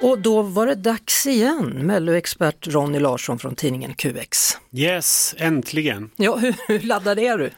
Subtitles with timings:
[0.00, 4.58] Och då var det dags igen, Melloexpert Ronny Larsson från tidningen QX.
[4.72, 6.10] Yes, äntligen.
[6.16, 7.50] Ja, hur, hur laddad är du?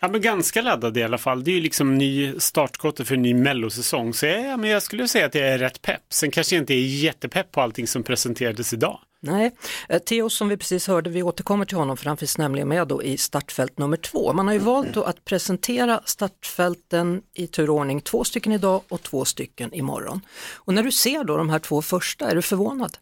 [0.00, 1.44] Ja, men ganska laddad i alla fall.
[1.44, 4.14] Det är ju liksom ny startskottet för en ny mellosäsong.
[4.14, 6.02] Så ja, men jag skulle säga att jag är rätt pepp.
[6.10, 8.98] Sen kanske jag inte är jättepepp på allting som presenterades idag.
[9.22, 9.50] Nej,
[9.88, 12.88] eh, Theo som vi precis hörde, vi återkommer till honom för han finns nämligen med
[12.88, 14.32] då i startfält nummer två.
[14.32, 19.74] Man har ju valt att presentera startfälten i turordning, två stycken idag och två stycken
[19.74, 20.20] imorgon.
[20.54, 22.98] Och när du ser då de här två första, är du förvånad?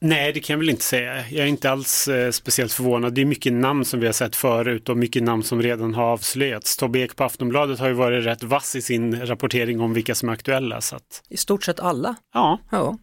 [0.00, 1.28] Nej, det kan jag väl inte säga.
[1.28, 3.14] Jag är inte alls eh, speciellt förvånad.
[3.14, 6.04] Det är mycket namn som vi har sett förut och mycket namn som redan har
[6.04, 6.76] avslöjats.
[6.76, 10.28] Tobbe Ek på Aftonbladet har ju varit rätt vass i sin rapportering om vilka som
[10.28, 10.80] är aktuella.
[10.80, 11.22] Så att...
[11.28, 12.14] I stort sett alla.
[12.34, 12.58] Ja.
[12.70, 12.98] Ja.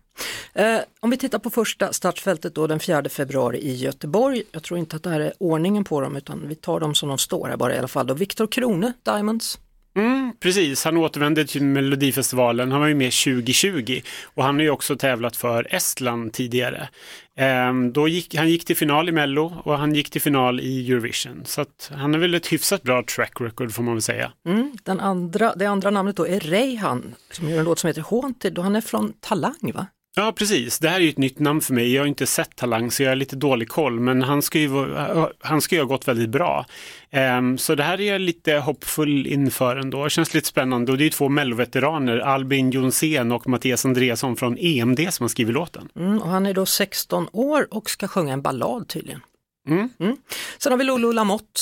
[0.54, 4.44] Eh, om vi tittar på första startfältet då den 4 februari i Göteborg.
[4.52, 7.10] Jag tror inte att det här är ordningen på dem utan vi tar dem som
[7.10, 8.08] de står här bara i alla fall.
[8.08, 9.60] Då Viktor Krone, Diamonds.
[9.98, 12.72] Mm, precis, han återvände till Melodifestivalen.
[12.72, 16.90] Han var ju med 2020 och han har ju också tävlat för Estland tidigare.
[17.38, 20.92] Ehm, då gick, han gick till final i Mello och han gick till final i
[20.92, 21.42] Eurovision.
[21.46, 24.32] Så att han har väl ett hyfsat bra track record får man väl säga.
[24.48, 28.06] Mm, den andra, det andra namnet då är Reihan som gör en låt som heter
[28.10, 29.88] Haunted och han är från Talang va?
[30.20, 30.80] Ja, precis.
[30.80, 31.94] Det här är ju ett nytt namn för mig.
[31.94, 34.96] Jag har inte sett Talang så jag har lite dålig koll, men han ska ju,
[35.40, 36.66] han ska ju ha gått väldigt bra.
[37.12, 40.04] Um, så det här är jag lite hoppfull inför ändå.
[40.04, 44.58] Det känns lite spännande och det är två melloveteraner, Albin Jonsén och Mattias Andreasson från
[44.60, 45.90] EMD som har skrivit låten.
[45.96, 49.22] Mm, och han är då 16 år och ska sjunga en ballad tydligen.
[49.68, 49.90] Mm.
[50.00, 50.18] Mm.
[50.58, 51.62] Sen har vi Lolo Lamotte.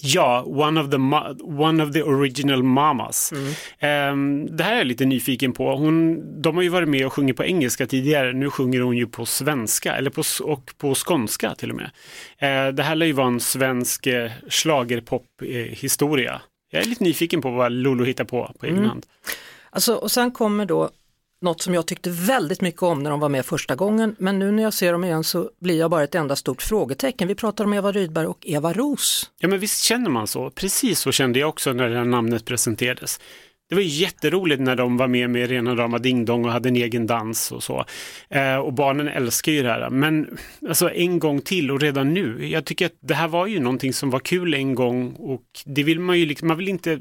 [0.00, 0.96] Ja, one of the,
[1.42, 3.32] one of the original mamas.
[3.32, 4.12] Mm.
[4.12, 5.76] Um, det här är jag lite nyfiken på.
[5.76, 8.32] Hon, de har ju varit med och sjungit på engelska tidigare.
[8.32, 11.90] Nu sjunger hon ju på svenska eller på, och på skånska till och med.
[12.68, 16.32] Uh, det här lär ju vara en svensk uh, schlagerpop-historia.
[16.34, 16.40] Uh,
[16.70, 18.88] jag är lite nyfiken på vad Lolo hittar på på egen Mm.
[18.88, 19.06] hand.
[19.70, 20.90] Alltså, och sen kommer då
[21.40, 24.50] något som jag tyckte väldigt mycket om när de var med första gången, men nu
[24.50, 27.28] när jag ser dem igen så blir jag bara ett enda stort frågetecken.
[27.28, 29.30] Vi pratar om Eva Rydberg och Eva Ros.
[29.38, 30.50] Ja men visst känner man så.
[30.50, 33.20] Precis så kände jag också när det här namnet presenterades.
[33.68, 36.76] Det var jätteroligt när de var med med rena rama Ding Dong och hade en
[36.76, 37.84] egen dans och så.
[38.28, 39.90] Eh, och barnen älskar ju det här.
[39.90, 42.48] Men alltså en gång till och redan nu.
[42.48, 45.82] Jag tycker att det här var ju någonting som var kul en gång och det
[45.82, 47.00] vill man ju liksom, man vill inte,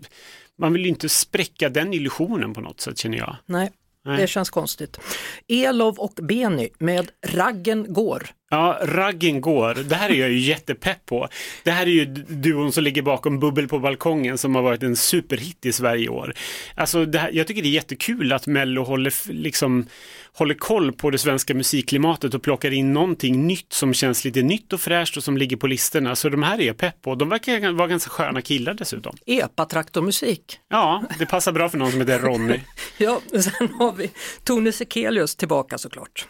[0.58, 3.36] man vill inte spräcka den illusionen på något sätt känner jag.
[3.46, 3.70] Nej,
[4.06, 4.22] Nej.
[4.22, 5.00] det känns konstigt.
[5.48, 8.30] Elov och Beny med Raggen går.
[8.52, 9.74] Ja, raggen går.
[9.74, 11.28] Det här är jag ju jättepepp på.
[11.64, 14.96] Det här är ju duon som ligger bakom Bubbel på balkongen som har varit en
[14.96, 16.34] superhit i Sverige i år.
[16.76, 19.86] Alltså, här, jag tycker det är jättekul att Mello håller, liksom,
[20.34, 24.74] håller koll på det svenska musikklimatet och plockar in någonting nytt som känns lite nytt
[24.74, 26.16] och fräscht och som ligger på listorna.
[26.16, 27.16] Så de här är jag pepp på.
[27.16, 29.16] De verkar vara ganska sköna killar dessutom.
[29.26, 30.60] Epatraktormusik.
[30.70, 32.60] Ja, det passar bra för någon som heter Ronny.
[32.98, 34.12] Ja, sen har vi
[34.44, 36.26] Tone Sekelius tillbaka såklart.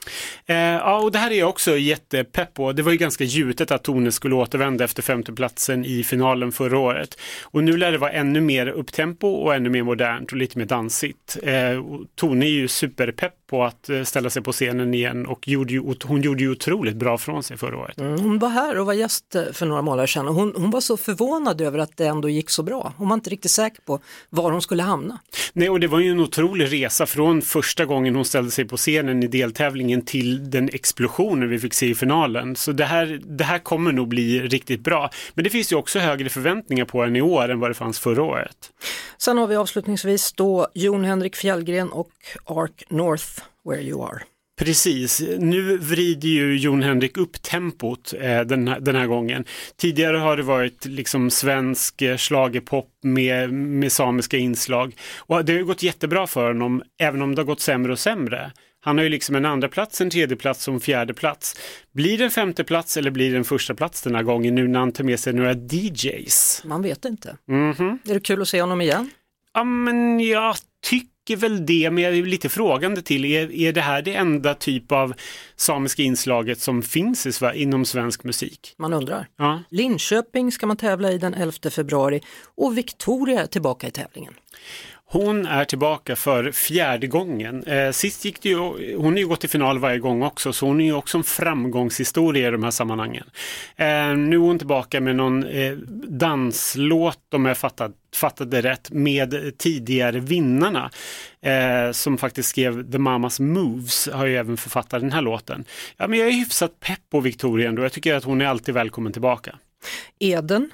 [0.46, 1.78] Eh, ja, och det här är jag också
[2.18, 2.74] jättepepp på.
[2.74, 7.20] Det var ju ganska gjutet att Tone skulle återvända efter femteplatsen i finalen förra året.
[7.44, 10.66] Och nu lär det vara ännu mer upptempo och ännu mer modernt och lite mer
[10.66, 11.38] dansigt.
[11.44, 11.84] Eh,
[12.16, 15.84] Tone är ju superpepp på att eh, ställa sig på scenen igen och gjorde ju,
[16.04, 18.00] hon gjorde ju otroligt bra från sig förra året.
[18.00, 20.72] Mm, Hon var här och var gäst eh, för några månader sedan och hon, hon
[20.72, 22.94] var så förvånad över att det ändå gick så bra.
[22.98, 24.00] Hon var inte riktigt säker på
[24.30, 25.20] var hon skulle hamna.
[25.54, 28.78] Nej, och det var ju en otrolig resa från första gången hon ställde sig på
[28.78, 32.56] scenen i deltävlingen till den explosionen vi fick se i finalen.
[32.56, 35.10] Så det här, det här kommer nog bli riktigt bra.
[35.34, 38.00] Men det finns ju också högre förväntningar på henne i år än vad det fanns
[38.00, 38.72] förra året.
[39.18, 42.12] Sen har vi avslutningsvis då Jon Henrik Fjällgren och
[42.46, 44.24] Ark North, Where You Are.
[44.60, 49.46] Precis, nu vrider ju Jon Henrik upp tempot eh, den, här, den här gången.
[49.78, 54.96] Tidigare har det varit liksom svensk eh, schlagerpop med, med samiska inslag.
[55.18, 58.00] Och det har ju gått jättebra för honom, även om det har gått sämre och
[58.00, 58.52] sämre.
[58.82, 61.56] Han har ju liksom en andra plats, en tredje plats och en fjärde plats.
[61.92, 64.68] Blir det en femte plats eller blir det en första plats den här gången nu
[64.68, 66.62] när han tar med sig några DJs?
[66.66, 67.38] Man vet inte.
[67.48, 68.00] Mhm.
[68.06, 69.10] Är det kul att se honom igen?
[69.54, 73.82] Ja, men jag tycker väl det, men jag är lite frågande till, är, är det
[73.82, 75.14] här det enda typ av
[75.56, 78.74] samiska inslaget som finns i, inom svensk musik?
[78.78, 79.28] Man undrar.
[79.38, 79.64] Ja.
[79.70, 82.22] Linköping ska man tävla i den 11 februari
[82.56, 84.34] och Victoria är tillbaka i tävlingen.
[85.12, 87.64] Hon är tillbaka för fjärde gången.
[87.64, 88.58] Eh, sist gick det ju,
[88.96, 91.24] hon har ju gått till final varje gång också, så hon är ju också en
[91.24, 93.24] framgångshistoria i de här sammanhangen.
[93.76, 95.74] Eh, nu är hon tillbaka med någon eh,
[96.08, 100.92] danslåt, om jag fattat, fattade rätt, med tidigare vinnarna.
[101.42, 105.66] Eh, som faktiskt skrev The Mamas Moves, har ju även författat den här låten.
[105.98, 108.74] Ja, men jag är hyfsat pepp på Victoria ändå, jag tycker att hon är alltid
[108.74, 109.56] välkommen tillbaka.
[110.20, 110.72] Eden,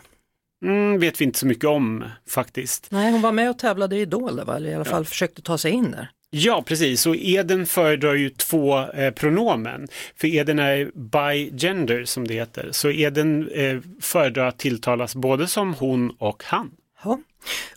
[0.66, 2.88] Mm, vet vi inte så mycket om faktiskt.
[2.92, 4.56] nej hon var med och tävlade i Idol, va?
[4.56, 6.10] eller i alla fall försökte ta sig in där.
[6.30, 7.06] Ja, precis.
[7.06, 9.88] Och Eden föredrar ju två eh, pronomen.
[10.16, 12.70] För Eden är bi-gender som det heter.
[12.72, 16.72] Så Eden eh, föredrar att tilltalas både som hon och han.
[17.04, 17.20] Ja.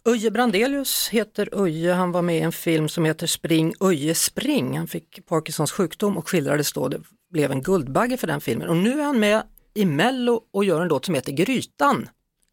[0.05, 4.79] Uje Brandelius heter Uje, han var med i en film som heter Spring Uje spring.
[4.79, 7.01] Han fick Parkinsons sjukdom och skildrades då, det
[7.33, 8.69] blev en Guldbagge för den filmen.
[8.69, 9.43] Och nu är han med
[9.75, 12.09] i Mello och gör en låt som heter Grytan.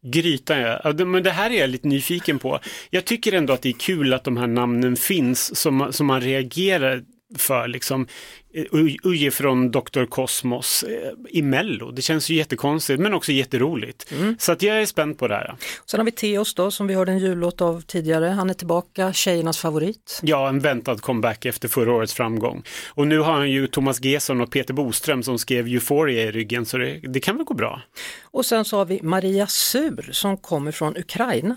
[0.06, 0.92] Grytan ja.
[1.04, 2.60] men det här är jag lite nyfiken på.
[2.90, 6.20] Jag tycker ändå att det är kul att de här namnen finns som, som man
[6.20, 7.02] reagerar
[7.38, 7.68] för.
[7.68, 8.06] Liksom,
[8.54, 10.04] eh, Uj- Uje från Dr.
[10.04, 11.90] Cosmos eh, i Mello.
[11.90, 14.12] Det känns ju jättekonstigt men också jätteroligt.
[14.38, 15.56] Så att jag är spänd på det här.
[15.86, 18.26] Sen har vi Theos då som vi hörde en jullåt av tidigare.
[18.26, 20.20] Han är tillbaka, tjejernas favorit.
[20.22, 22.62] Ja, en väntad comeback efter förra årets framgång.
[22.88, 26.66] Och nu har han ju Thomas Gesson och Peter Boström som skrev Euphoria i ryggen,
[26.66, 27.82] så det, det kan väl gå bra.
[28.24, 31.56] Och sen så har vi Maria Sur som kommer från Ukraina.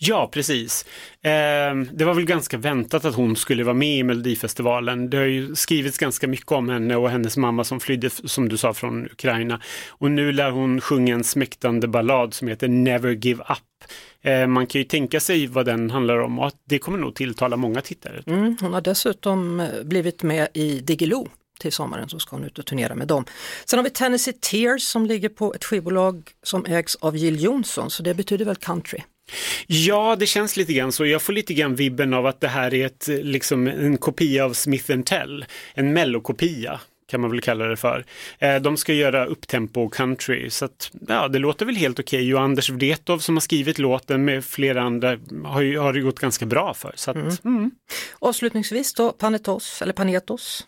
[0.00, 0.84] Ja, precis.
[1.22, 5.10] Eh, det var väl ganska väntat att hon skulle vara med i Melodifestivalen.
[5.10, 8.56] Det har ju skrivits ganska mycket om henne och hennes mamma som flydde, som du
[8.56, 9.60] sa, från Ukraina.
[9.88, 13.84] Och nu lär hon sjunga en smäktande ballad som heter Never Give Up.
[14.22, 17.14] Eh, man kan ju tänka sig vad den handlar om och att det kommer nog
[17.14, 18.22] tilltala många tittare.
[18.26, 21.28] Mm, hon har dessutom eh, blivit med i Diggiloo
[21.60, 23.24] till sommaren så ska hon ut och turnera med dem.
[23.64, 27.90] Sen har vi Tennessee Tears som ligger på ett skivbolag som ägs av Jill Johnson
[27.90, 28.98] så det betyder väl country.
[29.66, 31.06] Ja, det känns lite grann så.
[31.06, 34.52] Jag får lite grann vibben av att det här är ett, liksom, en kopia av
[34.52, 35.44] Smith Tell.
[35.74, 38.04] En mellokopia kan man väl kalla det för.
[38.38, 42.34] Eh, de ska göra upptempo country, så att, ja, det låter väl helt okej.
[42.34, 46.18] Och Anders Wrethov som har skrivit låten med flera andra har, ju, har det gått
[46.18, 46.92] ganska bra för.
[46.94, 47.70] Så att, mm.
[48.18, 50.66] Avslutningsvis då Panetos, eller Panetos.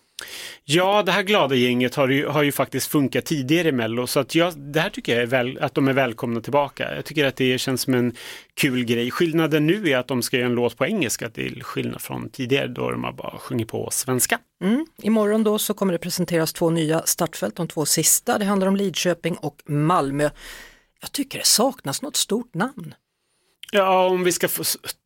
[0.64, 4.20] Ja, det här glada gänget har ju, har ju faktiskt funkat tidigare i Mello, så
[4.20, 6.94] att jag, det här tycker jag är väl, att de är välkomna tillbaka.
[6.96, 8.14] Jag tycker att det känns som en
[8.54, 9.10] kul grej.
[9.10, 12.66] Skillnaden nu är att de ska göra en låt på engelska, till skillnad från tidigare
[12.66, 14.38] då de har bara sjungit på svenska.
[14.64, 14.86] Mm.
[15.02, 18.38] Imorgon då så kommer det presenteras två nya startfält, de två sista.
[18.38, 20.30] Det handlar om Lidköping och Malmö.
[21.00, 22.94] Jag tycker det saknas något stort namn.
[23.72, 24.48] Ja, om vi ska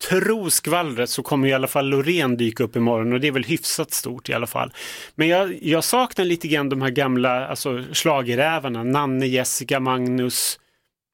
[0.09, 3.45] tro skvallret så kommer i alla fall Loreen dyka upp imorgon och det är väl
[3.45, 4.73] hyfsat stort i alla fall.
[5.15, 10.59] Men jag, jag saknar lite grann de här gamla alltså, schlagerrävarna, Nanne, Jessica, Magnus,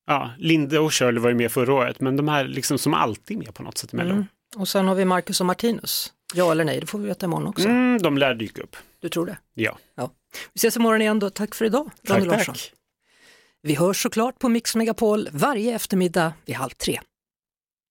[0.07, 3.37] ja, Linde och Shirley var ju med förra året, men de här liksom som alltid
[3.37, 4.13] är med på något sätt i Mello.
[4.13, 4.27] Mm.
[4.57, 6.13] Och sen har vi Marcus och Martinus.
[6.35, 7.69] Ja eller nej, det får vi veta imorgon också.
[7.69, 8.77] Mm, de lär dyka upp.
[9.01, 9.39] Du tror det?
[9.55, 9.79] Ja.
[9.97, 10.11] Ja.
[10.53, 11.31] Vi ses imorgon igen då.
[11.31, 12.55] Tack för idag, Ronny Larsson.
[12.55, 12.73] tack.
[13.63, 17.01] Vi hörs såklart på Mix Megapol varje eftermiddag vid halv tre.